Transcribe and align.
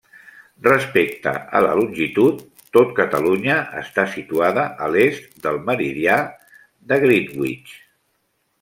Respecte 0.67 1.33
a 1.59 1.59
la 1.65 1.75
longitud, 1.79 2.39
tot 2.77 2.95
Catalunya 3.01 3.57
està 3.83 4.07
situada 4.15 4.65
a 4.87 4.89
l'est 4.95 5.29
del 5.45 5.61
meridià 5.69 6.17
de 6.95 7.01
Greenwich. 7.07 7.77